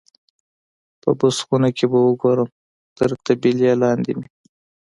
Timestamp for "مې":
4.17-4.27